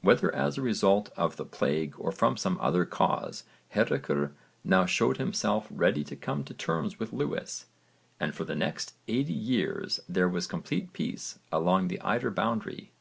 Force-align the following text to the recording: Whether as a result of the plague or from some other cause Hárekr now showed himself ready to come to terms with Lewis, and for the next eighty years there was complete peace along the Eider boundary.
Whether 0.00 0.34
as 0.34 0.56
a 0.56 0.62
result 0.62 1.10
of 1.14 1.36
the 1.36 1.44
plague 1.44 1.94
or 1.98 2.10
from 2.10 2.38
some 2.38 2.56
other 2.58 2.86
cause 2.86 3.44
Hárekr 3.74 4.32
now 4.64 4.86
showed 4.86 5.18
himself 5.18 5.68
ready 5.70 6.02
to 6.04 6.16
come 6.16 6.42
to 6.44 6.54
terms 6.54 6.98
with 6.98 7.12
Lewis, 7.12 7.66
and 8.18 8.34
for 8.34 8.44
the 8.46 8.56
next 8.56 8.94
eighty 9.08 9.34
years 9.34 10.00
there 10.08 10.26
was 10.30 10.46
complete 10.46 10.94
peace 10.94 11.38
along 11.52 11.88
the 11.88 12.00
Eider 12.00 12.30
boundary. 12.30 12.92